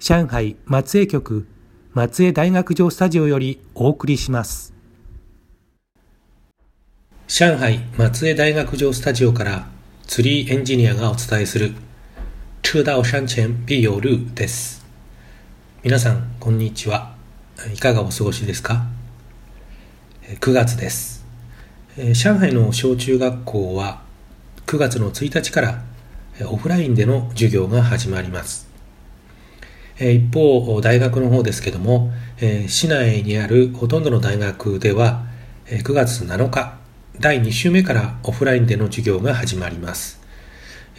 [0.00, 1.48] 上海松江局
[1.92, 4.72] 松江大学城スタジオよりお送りします。
[7.26, 9.66] 上海松江大学城スタジオから
[10.06, 11.72] ツリーエンジニアがお伝えする
[12.62, 14.86] 车到山前必有路です。
[15.82, 17.16] 皆さんこんにちは。
[17.74, 18.86] いかがお過ごしですか
[20.40, 21.26] ？9月です。
[22.12, 24.02] 上海の小中学校は
[24.64, 25.82] 9月の1日から
[26.46, 28.67] オフラインでの授業が始まります。
[30.00, 32.12] 一方大学の方ですけども
[32.68, 35.24] 市内にあるほとんどの大学では
[35.66, 36.78] 9月7日
[37.20, 40.20] 第2週目からオフラインでの授業が始まります。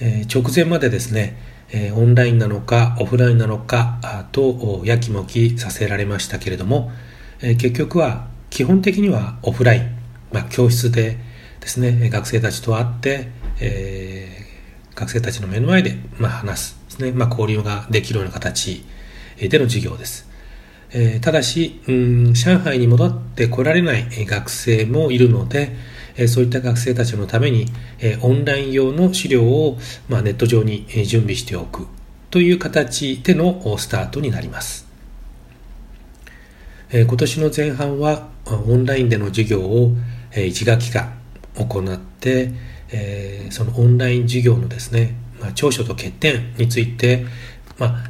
[0.02, 1.38] え、直前までですね、
[1.72, 6.92] え、オンラインなのかオフラインなのかとやきもきさせられましたけれども、
[7.42, 9.98] え、結局は基本的にはオフライン、
[10.34, 11.18] まあ、教室で
[11.62, 18.84] ですね学生たちと会って、えー、学生たちの目の前で、まあ、話すですね、まあ、交流ができるような形
[19.40, 20.28] での授業です。
[20.92, 25.76] え、ただし、うん、上海に戻ってこられない学生もいるので、
[26.18, 27.68] えそういった学生たちのために
[28.00, 29.78] えオンライン用の資料を
[30.10, 31.88] まあネット上に準備しておく
[32.30, 34.86] という形でのスタートになります。
[36.92, 39.96] え今年の前半はオンラインでの授業を
[40.32, 41.14] 1学期間
[41.56, 42.52] 行って、
[42.92, 47.26] えそのオンライン授業のですね、ま長所と欠点について、
[47.78, 48.10] まあ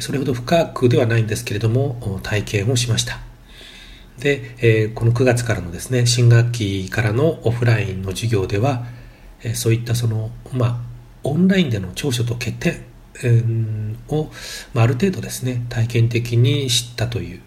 [0.00, 3.20] それほど深くではないんですけれども体験をしました。
[4.20, 8.84] で、えー、この9月からのですね、新学期からのオフラインの授業では、
[9.42, 10.76] えー、そういったその、まあ、
[11.24, 12.84] オンラインでの長所と欠点、
[13.24, 14.30] えー、を、
[14.74, 17.40] まあ、ある程度ですね、体験的に知ったという、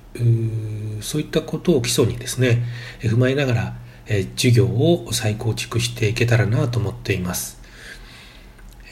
[1.00, 2.64] うそういったことを基礎にですね、
[3.02, 7.63] 踏まえながら、え、授業を再構築していけたらなと思っています。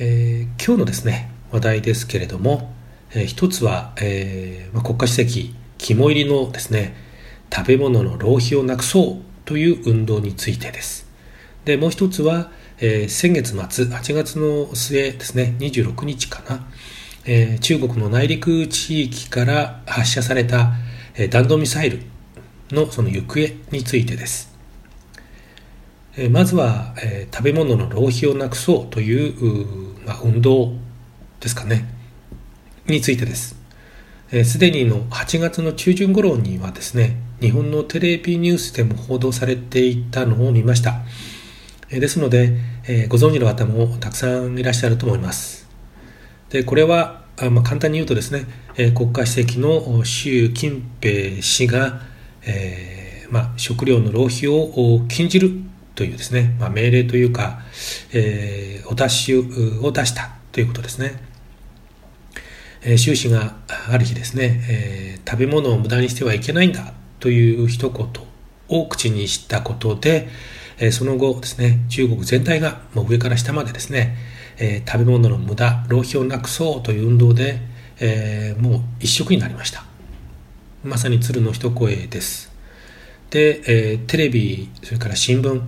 [0.04, 2.74] えー、今日のですね、話題ですけれども、
[3.12, 6.96] えー、一つは、えーまあ、国家主席肝入りのですね、
[7.56, 11.06] 食べ物の浪費をなくそうという運動についてです。
[11.66, 16.66] で、もう一つは、えー、先月末、8月の末ですね、26日かな、
[17.26, 20.72] えー、中国の内陸地域から発射された、
[21.14, 22.02] えー、弾道ミサイル
[22.72, 24.50] のその行方についてです。
[26.18, 30.74] えまずは、え食べ物の浪費をなくそうというまあ、運動
[31.40, 31.86] ですかね、
[32.88, 33.56] についてです。
[34.44, 41.02] す、で、にの8月の中旬頃にはですね、日本のテレビニュースでも報道されていたのを見ました。
[41.90, 42.58] えですので、
[42.88, 45.68] えご存知の方もたくさんいらっしゃると思います。
[46.50, 48.46] でこれは、あまあ、簡単に言うとですね、
[48.78, 52.02] え国家主席の習近平氏が、
[52.44, 55.52] え、まあ、食料の浪費を禁じる
[56.02, 57.60] というですね、まあ、命令というか、
[58.12, 61.22] えー、お達しを出したということですね。
[62.82, 63.58] えー、習氏が
[63.88, 68.08] ある日ですね、えー、食べ物を無駄にしてはいけないんだという一言
[68.70, 70.28] を口にしたことで、
[70.80, 74.18] えその後ですね、中国全体がもう上から下までですね、
[74.58, 77.60] え食べ物の無駄、浪費をなくそうという運動で、
[78.00, 79.84] えもう一色になりました。
[80.84, 82.52] まさに鶴の一声です。
[83.30, 83.62] で、
[83.94, 85.62] えテレビ、それから新聞、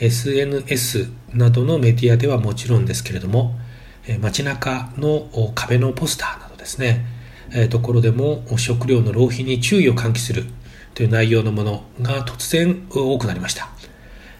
[0.00, 3.58] SNS などのメディアではもちろんですけれども、
[4.06, 7.04] え街中の壁のポスターなどですね、
[7.70, 10.44] ところでも食料の浪費に注意を喚起する
[10.94, 13.68] という内容のものが突然多くなりました。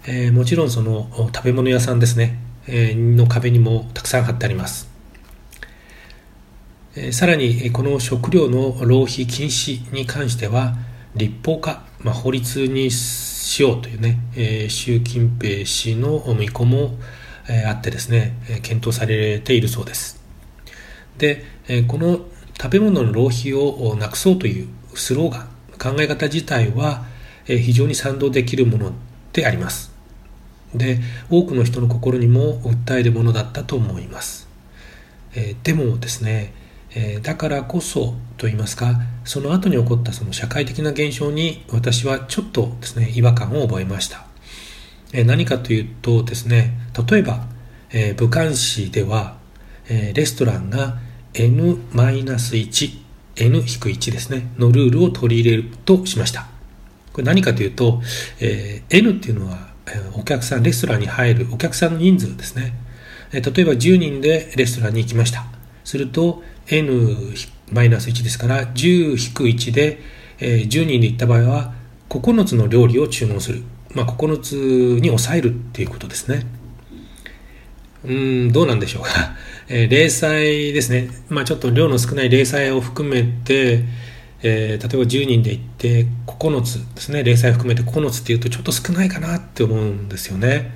[0.06, 4.88] え、もちろんその食べ物屋さんですね、え、の壁にもたくさん貼ってあります。
[7.12, 10.76] さらにこの食料の浪費禁止に関しては
[11.14, 12.90] 立法化、まあ、法律に
[13.48, 16.98] しようというね、えー、習近平氏の意向も、
[17.48, 20.22] えー、あってですねえ、検討されているそうです。
[21.16, 22.20] で、えー、この
[22.60, 27.06] 食べ物の浪費をなくそうというスローガン、考え方自体は、
[27.46, 28.92] えー、非常に賛同できるもの
[29.32, 29.92] であります。
[30.74, 31.00] で、
[31.30, 34.46] 多くの人の心にも訴えるものだったと思います。
[35.34, 36.52] えー、でもですね、
[36.94, 44.24] えー、だからこそと言いますかその後に起こったその社会的な現象に私はちょっとですね違和感を覚えました、
[45.12, 47.46] え、何かというとですね例えば、
[47.92, 49.36] え、武漢市では、
[49.88, 50.98] えレストランが
[51.34, 52.98] N-1
[53.36, 56.48] N-1 ですねのルールを取り入れるとしました。
[57.12, 58.02] これ何かというと、
[58.40, 62.74] え N っていうのはえお客さんレストランに入るお客さんの人数ですね。
[63.32, 65.44] え例えば10人でレストランに行きました。
[65.84, 67.34] すると N
[67.72, 70.00] n-1 ですから10-1で、
[70.40, 71.74] え、10人で行った場合は
[72.08, 73.62] 9つの料理を注文する、
[73.94, 74.52] まあ、9つ
[75.00, 76.46] に抑えるっていうことですね。
[78.04, 79.10] うんどうなんでしょうか、
[79.68, 83.84] えー、零細ですね、まあ、ちょっと量の少ない零細を含めて、
[84.42, 87.24] えー、例えば10人で行って9つですね。
[87.24, 90.70] 零細含めて9つっていうとちょっと少ないかなって思うんですよね。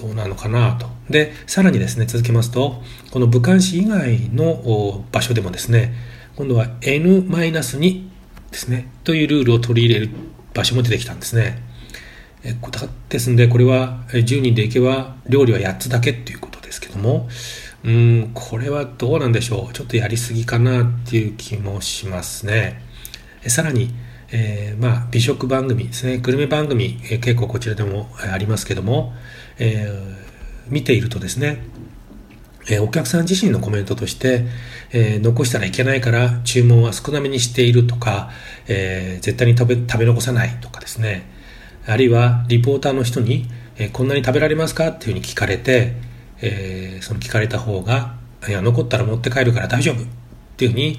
[0.00, 5.94] どうなのかなとで、さらにですね、続けますと、この武漢市以外の場所でもですね、
[6.36, 10.10] 今度は N-2 ですね、というルールを取り入れる
[10.54, 11.62] 場所も出てきたんですね。
[12.44, 12.54] え
[13.08, 17.28] ですんで、これは10人で行けば料理は8つだけっていうことですけども、
[17.84, 19.72] うん、これはどうなんでしょう。
[19.72, 22.82] ちょっとやりすぎかなっていう気もしますね。
[23.46, 23.94] さらに、
[24.32, 29.14] えー、まあ、美食番組ですね、グルメ番組、えー、結構こちらでもありますけども、
[29.58, 30.26] えー
[30.68, 31.62] 見ているとですね、
[32.68, 34.46] えー、お客さん自身のコメントとして、
[34.92, 38.30] えー、残したらいけないから注文は少なめにしているとか、
[38.68, 41.30] えー、絶対に食べ食べ残さないとかですね、
[41.86, 43.46] あるいはリポーターの人に、
[43.78, 45.92] えこんなに食べられますかっていうふうに聞かれて、
[46.40, 48.16] えその聞かれた方が、
[48.48, 50.06] いや、残ったら持って帰るから大丈夫っ
[50.56, 50.98] ていうふうに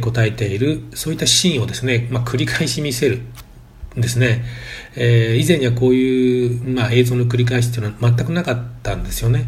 [0.00, 3.22] 答えている、そういったシーンをですね、まあ、繰り返し見せる
[4.00, 4.44] ですね、
[4.94, 9.46] えー、以前にはこういう、まあ、映像の繰り返しっていうのは全くなかったんですよね。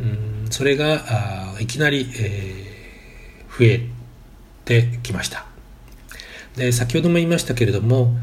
[0.00, 1.04] うんそれが
[1.54, 3.88] あいきなり、えー、増え
[4.64, 5.46] てきました。
[6.56, 8.16] で先ほども言いましたけれども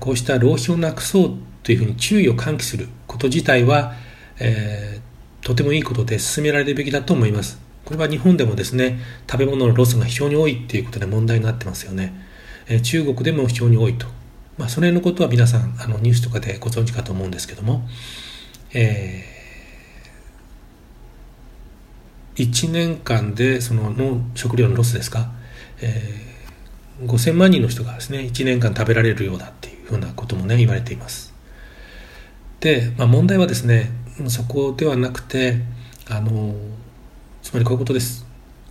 [0.00, 1.32] こうした浪費をなくそう
[1.62, 3.94] というふうに注意を喚起すること自体は、
[4.38, 7.60] えー、とてもいいことで進められるべきだと思います。
[7.84, 9.00] これは日本でもですね
[9.30, 12.12] 食べ物のロスが非常に多いっていうことで問題になってますよね。
[12.68, 14.06] え、中国でも非常に多いと
[14.60, 17.88] まあ、その辺のことは皆さんあのニュースとかでご存知かと思うんですけども、
[18.74, 25.32] えー、1年間でそのの食料のロスですか、
[25.80, 31.32] えー、5000万人の人がですね1年間食べられるようだっていうふうなこともね言われています。
[32.60, 33.90] で、まあ、問題はですね
[34.28, 35.56] そこではなくて
[36.10, 36.54] あの
[37.42, 38.26] つまりこういうことです。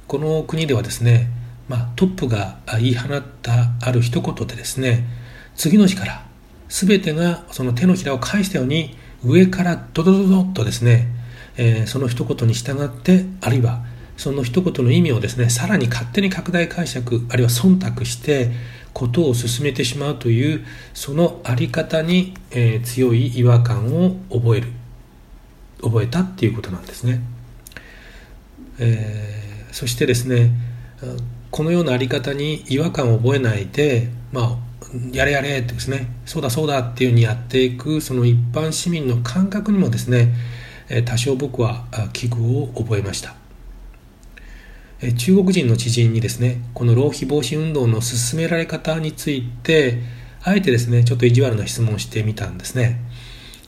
[0.07, 1.31] この国ではですね、
[1.67, 5.17] まあ、トップが言い放ったある一言でですね
[5.60, 6.25] 次の日から
[6.70, 11.08] 全てがその手のひらを返したように上からドドドドッとですね、
[11.58, 13.84] えー、その一言に従ってあるいは
[14.16, 18.51] その一言の意味をですねさらに勝手に拡大解釈あるいは忖度して
[18.94, 24.72] ことを進めてしまうというそのあり方に、えー、強い違和感を覚える。
[25.82, 27.22] 覚えたっていうことなんですね、
[28.80, 30.51] えー、そしてですね
[31.51, 34.68] このようなあり方に違和感を覚えないでまあ
[35.12, 40.33] やれやれってですねそうだそうだっていうふうにやっていくその一般市民の感覚にもですね
[41.05, 43.36] 多少僕は危惧を覚えました。
[45.17, 50.00] 中国人の知人にですねこの浪費防止運動の進められ方について
[50.43, 53.00] あえてですねちょっと意地悪な質問をしてみたんですね。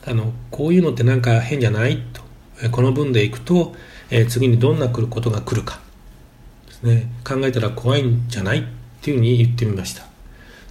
[0.04, 2.22] あのこういうのってなんか変じゃないと。
[2.70, 3.74] この分でいくと、
[4.10, 5.80] え次にどんな来ることが来るか
[6.66, 7.10] ですね。
[7.24, 8.64] 考えたら怖いんじゃないっ
[9.00, 10.11] ていうふうに言ってみました。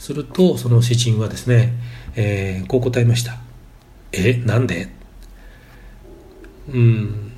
[0.02, 1.74] するとその詩人はですね、
[2.16, 3.38] えー、こう答えました
[4.12, 4.88] 「えなんで?」
[6.74, 7.32] うん。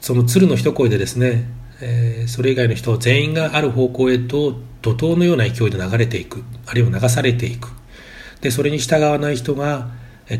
[0.00, 1.48] その鶴の一声でですね、
[1.80, 6.42] えー、それ以外の人全員がある方向へと怒涛のような勢いで流れていく。
[6.66, 7.68] あるいは流されていく。
[8.40, 9.90] でそれに従わない人が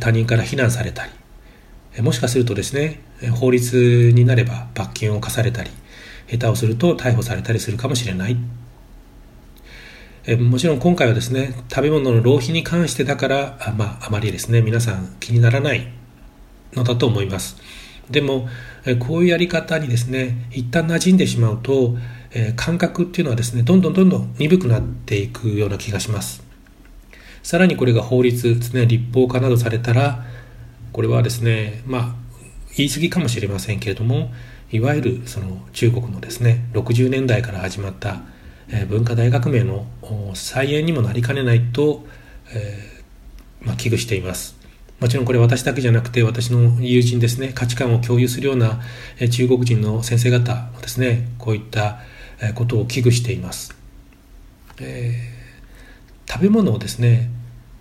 [0.00, 2.02] 他人から非難されたり。
[2.02, 3.00] もしかするとですね
[3.34, 5.70] 法律になれば罰金を課されたり。
[6.28, 8.36] 下手をすると逮捕されたりするかもしれない。
[10.30, 15.90] えもちろん今回はですね、食べ物の浪費に関してだから、あまあ、あまりですね、皆さん気にならない
[16.74, 17.56] のだと思います。
[18.10, 18.46] でも、
[18.84, 21.96] えこういうやり方にですね、一旦馴染んでしまうと、
[22.34, 26.42] え感覚っていうのはですね、どんどんどんどん鈍くなっていくような気がします。
[27.42, 30.26] さらにこれが法律ですね、立法化などされたら、
[30.92, 32.14] これはですね、まあ、
[32.76, 34.30] 言い過ぎかもしれませんけれども、
[34.70, 38.20] いわゆるその中国のですね、60年代から始まった
[38.70, 39.86] え文化大革命の
[40.34, 42.04] 再演にもなりかねないと、
[42.52, 44.56] えー、まあ、危惧しています。
[45.00, 48.80] もちろんこれ私だけじゃなくて私の友人ですね、価値観を共有するような
[49.30, 52.00] 中国人の先生方もですね、こういった
[52.54, 53.76] ことを危惧しています。
[54.80, 57.30] えー、食べ物をですね、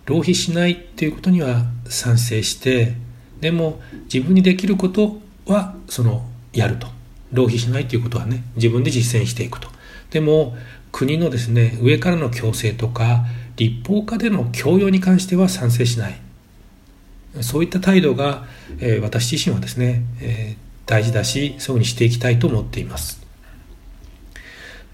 [0.06, 2.94] 浪費しないっていうことには賛成して、
[3.40, 3.80] でも
[4.12, 6.86] 自分にできることはそのやると。
[7.32, 9.68] 浪費しないということはね、自分で実践していくと。
[10.10, 10.56] でも
[10.92, 13.24] 国のですね上からの強制とか
[13.56, 16.20] 立法化での強要に関しては賛成しない。
[17.40, 18.46] そういった態度が、
[18.80, 23.20] え、私自身はですね、え、大事だしそういうふうにしていきたいと思っています。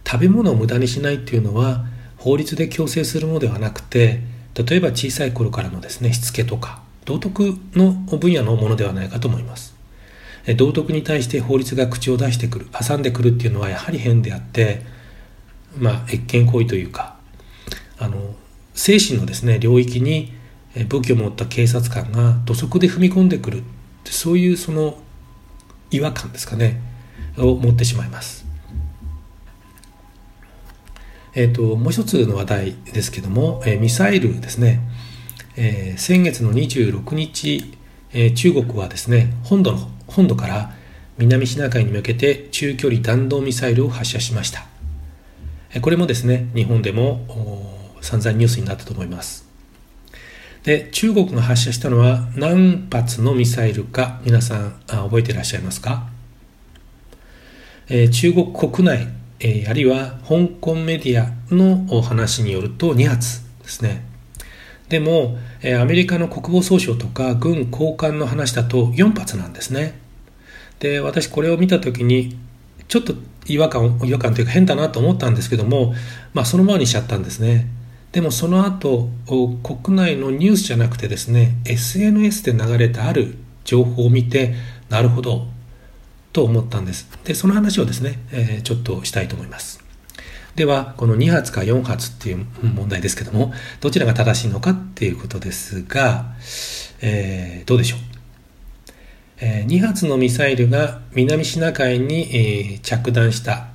[0.07, 1.87] 食べ物を無駄にしないっていうのは
[2.19, 4.21] 法律で強制するものではなくて
[4.55, 9.75] 例えば小さい頃からのですねしつけとか道徳の分野のものではないかと思います。
[10.59, 14.83] 道徳に対して法律が口を出してくる挟んでくるっていうのはやはり変であって
[15.79, 17.17] まあ、越権行為というか
[17.99, 18.35] あの
[18.75, 20.33] 精神のですね領域に
[20.89, 23.63] 武器を持った警察官が土足で踏み込んでくる
[24.05, 24.99] そういうその
[25.91, 26.81] 違和感ですかね
[27.39, 28.45] を持ってしまいます。
[31.35, 34.81] えっ、ー、ともう一つの話題ですけども、え、ミサイルですね、
[35.57, 37.77] えー、先月の26日、
[38.13, 40.73] え中国はですね本土の本土から
[41.19, 44.74] 南シナ海に向けて中距離弾道ミサイルを発射しました。
[45.81, 47.27] これもですね、日本でも
[48.01, 49.49] 散々ニュースになったと思います。
[50.63, 56.09] で、中国が発射したのは何発のミサイルか皆さん覚えていらっしゃいますか、
[57.89, 59.09] えー、中国国内、
[59.41, 64.07] えー、あるいは香港メディアの話によると2発ですね。
[64.89, 69.99] でも、えー、アメリカの国防総省とか軍高官の話だと4発なんですね。
[70.79, 72.39] で、私これを見たときに、
[72.89, 73.15] ちょっと
[73.47, 75.95] 違和感、違和感というか変だなと思ったんですけども、
[76.33, 77.67] まあそのままにしちゃったんですね。
[78.13, 84.55] でもその後、国内のニュースじゃなくてですね、SNS で流れたある情報を見て、
[84.89, 85.49] なるほど、
[86.33, 87.09] と思ったんです。
[87.25, 89.83] で、その話をですね、えー、ちょっとしたいと思います。
[90.55, 96.27] では、この2発か4発っていう問題ですけども、どちらが正しいのかっていうことですが、
[97.01, 98.14] えー、どうでしょう？
[99.39, 103.69] 2発のミサイルが南シナ海に着弾した。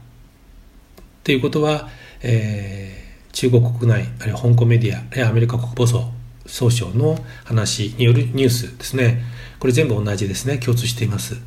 [1.23, 1.89] ということは、
[2.21, 6.11] えー、中国国内あるいは香港メディアあるいはアメリカ国防総
[6.45, 9.21] 総省の話によるニュースですね。
[9.59, 10.57] これ全部同じですね。
[10.57, 11.37] 共通しています、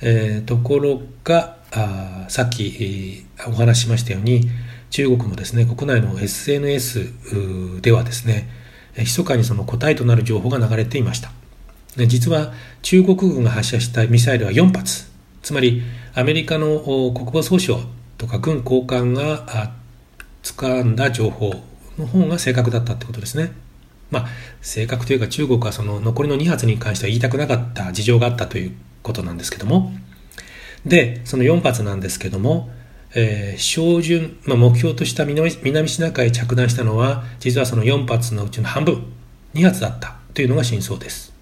[0.00, 4.48] え、ところがあさっき、え、お話ししましたように
[4.90, 8.48] 中国のですね国内の SNS ではですね
[8.96, 11.30] 密かにその答えとなる情報が流れていました。
[11.98, 15.10] で実は中国軍が発射したミサイルは4発
[15.42, 15.82] つまり
[16.14, 16.78] アメリカの
[17.12, 17.80] 国防総省
[18.16, 19.74] とか軍高官が
[20.42, 21.52] 掴んだ情報
[21.98, 23.52] の方が正確だったってことですね。
[24.10, 24.26] まあ、
[24.62, 29.92] 正確というか中国はその残りの2発に関しては言いたくなかった事情があったということなんですけども。
[30.86, 32.70] で、その4発なんですけども、
[33.14, 39.04] えー、照準、まあ、目標とした南南シナ海着弾したのは、実はその4発のうちの半分、
[39.54, 41.37] 2発だったというのが真相です。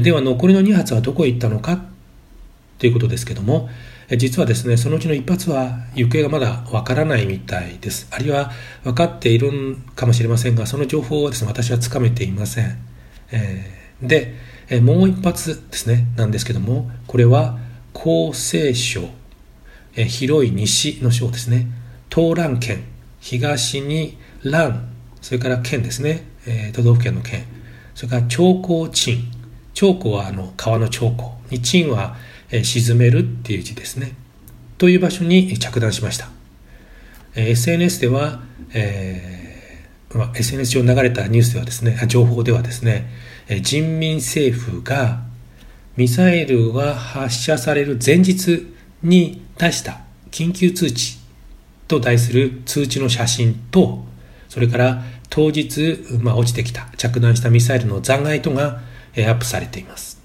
[0.00, 1.84] では残りの2発はどこへ行ったのか
[2.78, 3.68] ということですけども、
[4.18, 8.08] 実はですね、そのうちの1発は行方がまだわからないみたいです。
[8.10, 8.50] あるいは
[8.82, 12.78] 分かっているんかもしれませんが、その情報をですね、私はつかめていません。
[13.30, 14.34] えー、で、
[14.80, 17.58] もう1発ですね、なんですけども、これは
[17.94, 19.08] 厚生省、
[19.96, 21.68] え広い西の省ですね、
[22.12, 22.84] 東蘭県、
[23.20, 24.90] 東に蘭、
[25.22, 27.44] それから県ですね、え、都道府県の県、
[27.94, 29.33] それから長江鎮、
[29.74, 32.16] 長江はあの川の長江に鎮は、
[32.62, 34.12] 沈めるっていう字ですね。
[34.78, 36.28] という場所に着弾しました、
[37.34, 38.40] SNS では、
[38.72, 39.34] えー
[40.14, 43.10] まあ、SNS 上流れたニュースではですね情報ではですね、
[43.48, 45.22] えー、人民政府が
[45.96, 50.00] ミサイルが発射される前日に出した
[50.30, 51.18] 緊急通知
[51.88, 54.04] と題する通知の写真と
[54.48, 58.80] それから当日、まあ、落ちてきた着弾したミサイルの残骸とが
[59.18, 60.20] アップされています。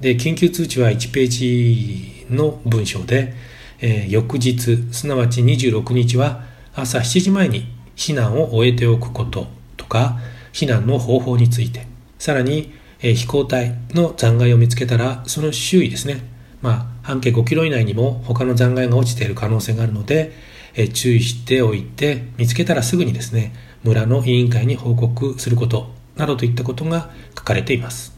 [0.00, 3.34] で、緊急通知は1ページの文章で、
[3.80, 6.44] えー、翌日、すなわち26日は
[6.74, 7.66] 朝7時前に
[7.96, 10.18] 避難を終えておくこととか
[10.52, 11.86] 避難の方法について
[12.18, 16.22] さらに、えー、飛行体の残骸を見つけたらその周囲ですね
[16.62, 20.32] まあ半径5キロ以内にも他の残骸が落ちている可能性があるので、
[20.74, 28.17] えー、注意しておいて見つけたらすぐにですね村の委員会に報告することなどといったことが書かれています、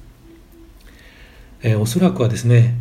[1.62, 2.74] えー、おそらくはですね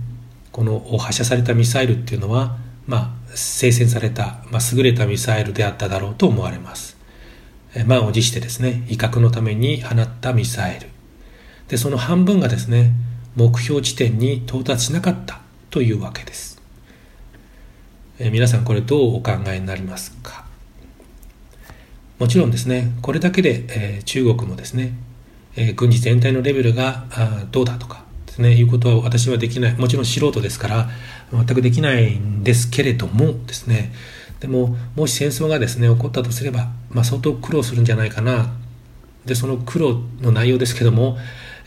[0.51, 2.57] この発射されたミサイルっていうのは、
[2.87, 6.97] まあ、精選された、まあ、優れたミサイルであっただろうと思われます。
[7.85, 10.87] 満を持してですね、威嚇のために放ったミサイル。
[11.67, 12.93] で、その半分がですね、
[13.35, 16.59] 目標地点に到達しなかったというわけです。
[18.17, 20.45] え皆さんこれどうお考えになりますか？
[22.17, 24.93] もちろんですね、これだけで、えー、中国のですね、
[25.55, 28.03] えー、軍事全体のレベルがあどうだとか
[28.39, 29.75] ですね、いうことは私はできない。
[29.75, 30.89] もちろん素人ですから、
[31.31, 33.91] 全くできないんですけれどもですね、
[34.39, 38.53] でも、もし戦争がですね、起こったとすれば、まあ、相当苦労するんじゃないかな。
[39.25, 41.17] で、その苦労の内容ですけども、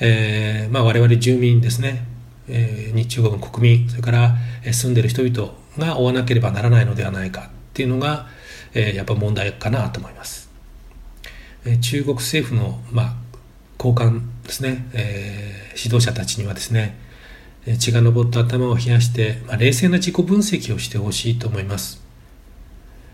[0.01, 2.07] えー、まあ、我々住民ですね、
[2.49, 4.37] えー、日中国の国民、それから
[4.73, 8.27] 住んでる人々が追わなければならないのではないかっていうのが、
[8.73, 10.49] えー、やっぱ問題かなと思います。
[11.67, 13.15] え、中国政府の、まあ、
[13.77, 16.95] 高官ですね、えー、指導者たちにはですね、
[17.79, 22.03] 血が上った頭を冷やして、まあ、冷静な自己分析をしてほしいと思います。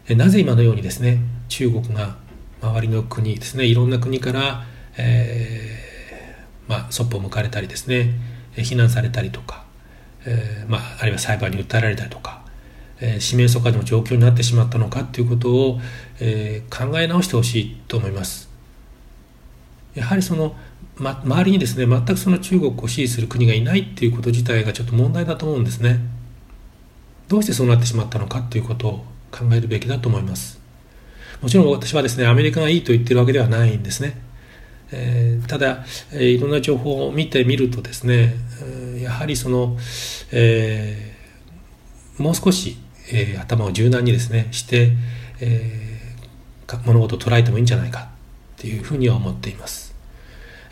[0.08, 1.18] なぜ今のようにですね、
[1.48, 2.16] 中国が
[2.60, 4.64] 周りの国ですね、いろんな国から、
[4.96, 8.14] え、ま、そっぽを向かれたりですね、
[8.56, 9.64] 非難されたりとか、
[10.26, 12.42] えー、まあ、あるいは裁判に訴えられたりとか、
[13.00, 15.80] えー、指名疎開の状況になってしまったのかということを、
[16.18, 18.47] えー、考え直してほしいと思います。
[19.98, 20.56] やはりその
[20.96, 26.00] ま、周りにですね全くその中国を支持する国がいないっていうこと自体がちょっと問題だと思うんですね。
[27.28, 30.58] どうしてそうなってしまったのかということを考えるべきだと思います。
[31.42, 34.18] もちろん私はですねアメリカがいいと言ってるわけではないんですね、
[34.90, 39.76] えー、ただ、えー、いろんな情報を見てみるとですね、えー、やはりその、
[40.32, 42.76] えー、もう少し、
[43.12, 44.90] えー、頭を柔軟にですねして、
[45.40, 48.00] えー、物事を捉えてもいいんじゃないか
[48.56, 49.87] っていうふうには思っています。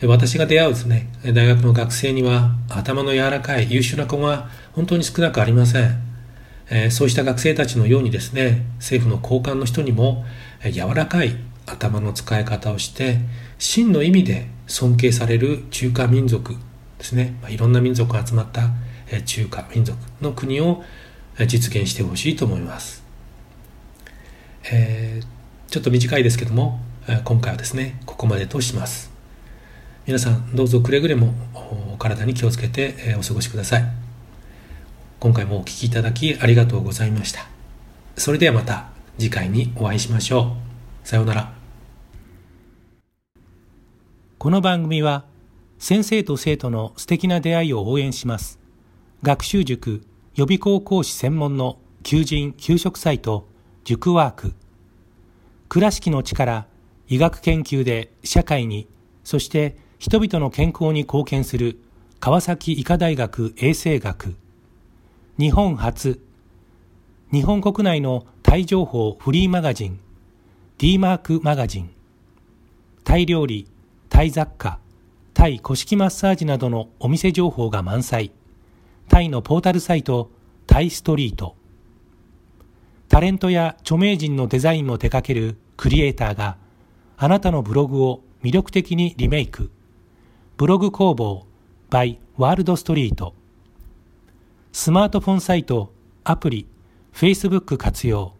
[0.05, 6.07] 私が出会うですね、大学の学生には頭の柔らかい優秀な子が本当に少なくありません。
[6.69, 10.23] えそうした学生たちのようにですね、政府の高官の人にも
[10.63, 13.17] 柔らかい頭の使い方をして、
[13.57, 16.53] 真の意味で尊敬される中華民族
[16.99, 18.69] ですね、ま、いろんな民族が集まった
[19.25, 20.83] 中華民族の国を
[21.47, 23.03] 実現してほしいと思います。
[24.71, 26.81] えー、ちょっと短いですけども、
[27.23, 29.16] 今回はですね、ここまでとします。
[30.07, 31.33] 皆さんどうぞくれぐれも
[31.99, 33.83] 体に気をつけてお過ごしください。
[35.19, 37.45] 今回もお聴きいただきありがとうございました。
[38.15, 40.55] それではまた次回にお会いしましょ
[41.03, 41.05] う。
[41.05, 41.53] さようなら。
[44.37, 45.25] この番組は
[45.77, 48.61] 先生と生徒の素敵な出会いを応援します。
[49.23, 50.03] 学習塾
[50.35, 53.45] 予備校講師専門の求人・給食サイト
[53.83, 54.53] 塾ワーク。
[55.67, 56.65] 倉敷の力
[57.09, 58.87] 医学研究で社会に
[59.25, 61.79] そして人々の健康に貢献する
[62.19, 64.35] 川崎医科大学衛生学。
[65.39, 66.21] 日本初。
[67.33, 69.99] 日本国内のタイ情報フリーマガジン。
[70.77, 71.89] D マークマガジン。
[73.03, 73.67] タイ料理
[74.07, 74.79] タイ雑貨。
[75.33, 78.31] タイ古式マッサージなどのお店情報が満載。
[79.09, 80.29] タイのポータルサイト
[80.67, 81.55] タイストリート。
[83.09, 86.57] タレントや著名人のデザインも手掛けるクリエイターが
[87.17, 89.71] あなたのブログを魅力的にリメイク。
[90.57, 91.45] ブログ工房
[91.91, 93.35] by ワールドストリート。
[94.71, 95.93] スマートフォンサイト、
[96.23, 96.65] アプリ、
[97.13, 98.33] Facebook 活用。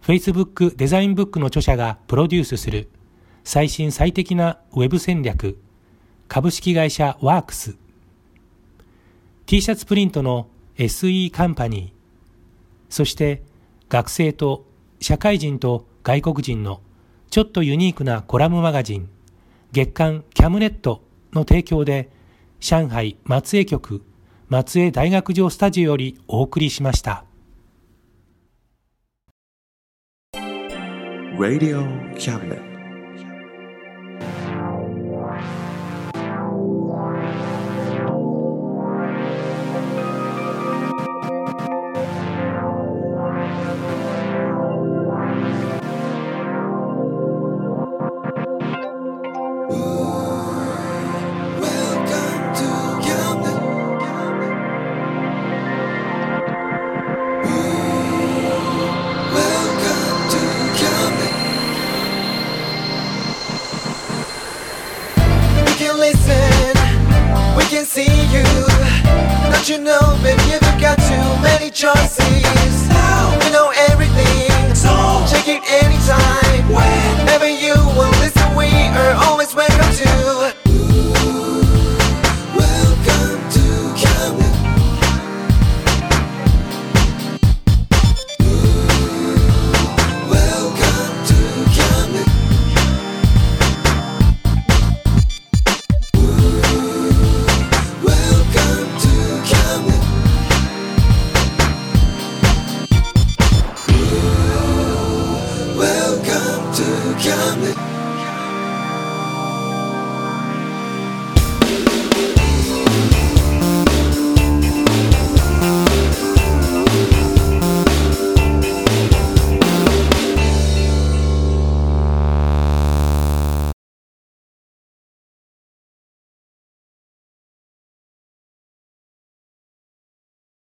[0.00, 2.88] Facebook デザインブックの著者がプロデュースする。
[3.44, 5.58] 最新最適なウェブ戦略。
[6.28, 7.76] 株式会社ワークス。
[9.44, 11.92] T シャツプリントの SE カンパニー。
[12.88, 13.42] そして
[13.90, 14.64] 学生と
[14.98, 16.80] 社会人と外国人の
[17.28, 19.10] ちょっとユニークなコラムマガジン。
[19.72, 21.06] 月刊キャムネット。
[21.32, 22.10] の提供で、
[22.60, 24.02] 上海松江局
[24.48, 27.24] 松江大学城スタジオよりお送りしました。
[31.38, 31.86] Radio
[32.16, 32.67] Cabinet